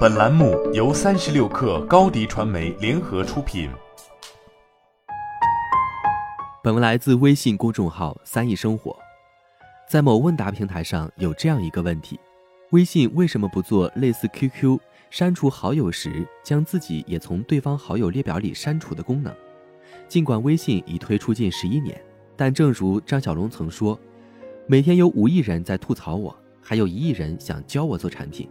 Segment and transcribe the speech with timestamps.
[0.00, 3.70] 本栏目由三十六氪高低传媒联合出品。
[6.62, 8.94] 本文来自微信公众号“三亿生活”。
[9.88, 12.20] 在某问答平台上有这样一个问题：
[12.72, 19.34] 微信为什么不做类似 QQ 删除好友时将自己也从对方好友列表里删除的功能？
[20.08, 21.98] 尽管微信已推出近十一年，
[22.36, 23.98] 但正如张小龙曾说
[24.68, 28.46] ：“每天有五亿人在吐槽我，还有一亿人想教我做产品。”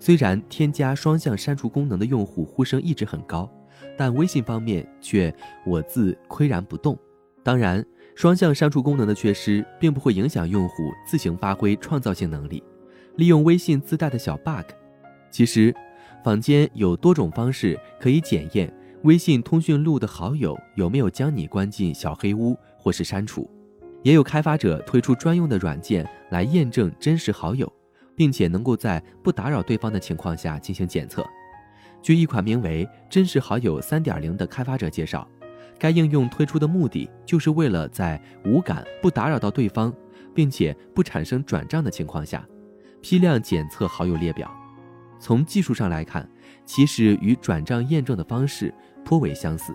[0.00, 3.50] 虽然添加双向删除功能的用户呼声一直很高，
[3.96, 5.34] 但微信方面却
[5.66, 6.98] 我自岿然不动。
[7.42, 12.62] 当然，双向删除功能的缺失并不会影响用户自行发挥创造性能力，
[13.16, 14.66] 利用微信自带的小 bug。
[15.30, 15.74] 其实，
[16.24, 18.72] 坊间有多种方式可以检验
[19.02, 23.48] 微信通讯录的好友有没有将你关进小黑屋或是删除，
[24.02, 27.72] 也有开发者推出专用的软件来验证真实好友。
[28.18, 31.24] 并且能够在不打扰对方的情况下进行检测。
[32.02, 35.26] 据一款名为“真实好友三点零”的开发者介绍，
[35.78, 39.94] 该应用推出的目的就是为了在无感、不打扰到对方，
[40.34, 42.44] 并且不产生转账的情况下，
[43.00, 44.52] 批量检测好友列表。
[45.20, 46.28] 从技术上来看，
[46.64, 48.74] 其实与转账验证的方式
[49.04, 49.72] 颇为相似，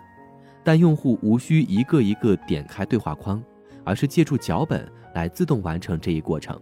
[0.66, 3.42] 但用户无需一个一个点开对话框，
[3.86, 6.60] 而是借助脚本来自动完成这一过程。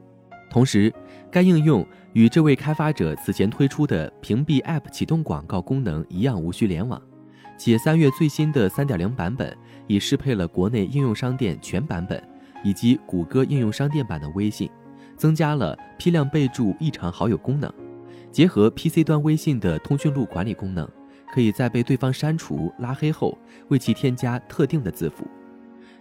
[0.51, 0.93] 同时，
[1.31, 7.01] 该应用与这位开发者此前推出的屏蔽 App 启动广告功能一样无需联网，
[7.57, 12.21] 且三月最新的3.0版本已适配了国内应用商店全版本
[12.65, 14.69] 以及谷歌应用商店版的微信，
[15.15, 17.71] 增加了批量备注异常好友功能。
[18.29, 20.85] 结合 PC 端微信的通讯录管理功能，
[21.33, 23.37] 可以在被对方删除、拉黑后
[23.69, 25.25] 为其添加特定的字符。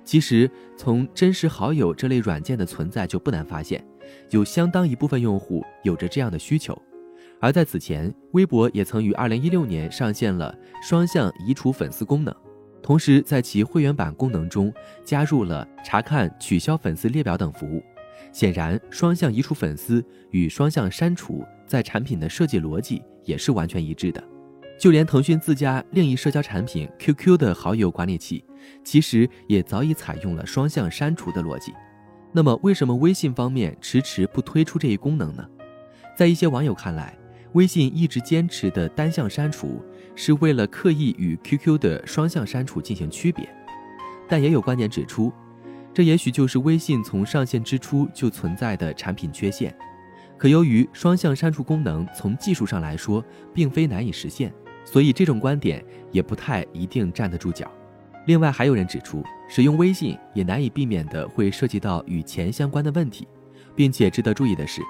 [0.05, 3.85] 其实，从真实好友这类软件的存在就不难发现。
[4.31, 6.77] 有相当一部分用户有着这样的需求，
[7.39, 12.35] 而在此前，微博也曾于二零一六年上线了双向移除粉丝功能，
[12.83, 14.73] 同时在其会员版功能中
[15.05, 17.83] 加入了查看、取消粉丝列表等服务。
[18.33, 24.23] 显然，双向移除粉丝与双向删除在产品的设计逻辑也是完全一致的。
[24.81, 28.43] 就连腾讯自家另一社交产品 QQ 的好友管理器，
[28.83, 31.75] 其实也早已采用了双向删除的逻辑。
[32.33, 35.47] 那么，为什么微信方面迟迟不推出这一功能呢？
[36.17, 37.15] 在一些网友看来，
[37.53, 43.47] 微信一直坚持的单向删除是为了刻意与 QQ 的双向删除进行区别。
[44.27, 45.31] 但也有观点指出，
[45.93, 49.77] 这也许就是微信从上线之初就存在的产品缺陷。
[50.39, 54.51] 可由于双向删除功能从技术上来说并非难以实现，
[54.91, 57.71] 所以这种观点也不太一定站得住脚。
[58.27, 63.29] 另外，还有人指出，使用微信也难以避免的会涉及到与钱相关的问题，
[63.77, 64.83] 并且值得注意的是，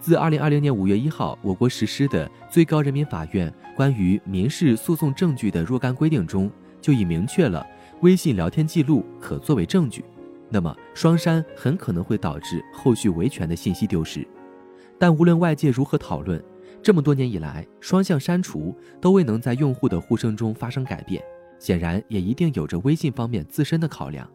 [0.00, 6.50] 自二零二零年五月一号我国实施的最高人民法院关于民事诉讼证据的若干规定中，
[6.80, 7.66] 就已明确了
[8.00, 10.02] 微信聊天记录可作为证据。
[10.48, 14.26] 那么，双删很可能会导致后续维权的信息丢失。
[14.98, 16.42] 但无论外界如何讨论，
[16.84, 21.22] 这么多年以来，双向删除都未能在用户的呼声中发生改变。
[21.58, 24.28] 显然也一定有着微信方面自身的考量。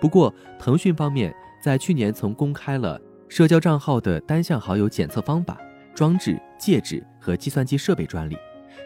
[0.00, 1.32] 不过，腾讯方面
[1.62, 5.56] 在去年曾公开了社交账号的单向好友检测方法、
[5.94, 8.36] 装置、介质和计算机设备专利。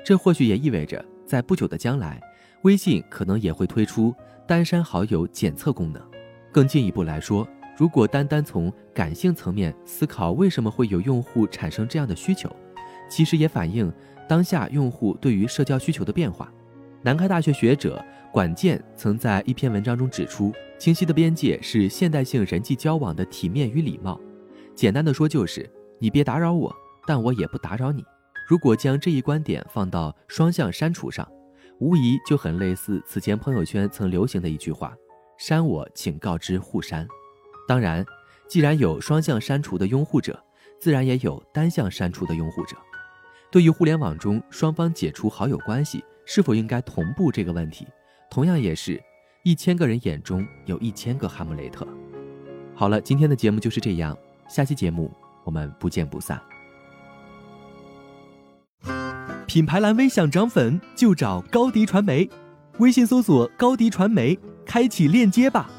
[0.04, 2.20] 这或许也意味着，在不久的将来，
[2.60, 4.14] 微信可能也会推出
[4.46, 6.02] 单删好友检测功能。
[6.52, 12.54] 更进一步来说，如果单单从感性层面思考，为什么会有用户产生这样的需求，
[13.08, 13.92] 其实也反映
[14.28, 16.52] 当下用户对于社交需求的变化。
[17.02, 24.20] 南开大学学者管健曾在一篇文章中指出，清晰的边界是现代性人际交往的体面与礼貌。
[24.74, 26.74] 简单的说，就是你别打扰我，
[27.06, 28.04] 但我也不打扰你。
[28.48, 31.26] 如果将这一观点放到双向删除上，
[31.78, 34.94] 无疑就很类似此前朋友圈曾流行的一句话
[35.38, 37.06] ：“删我，请告知互删。”
[37.68, 38.04] 当然，
[38.48, 40.42] 既然有双向删除的拥护者，
[40.80, 42.76] 自然也有单向删除的拥护者。
[43.50, 47.86] 对于互联网中双方解除好友关系，是否应该同步这个问题，
[48.30, 49.02] 同样也是
[49.42, 51.86] 一千个人眼中有一千个哈姆雷特。
[52.74, 54.16] 好了，今天的节目就是这样，
[54.48, 55.10] 下期节目
[55.44, 56.40] 我们不见不散。
[59.46, 62.28] 品牌蓝 V 想涨粉就找高迪传媒，
[62.78, 65.70] 微信搜索高迪传媒，开启链接吧。